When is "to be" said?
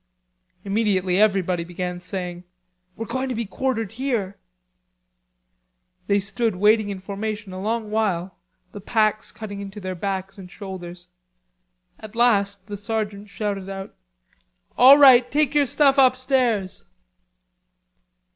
3.29-3.45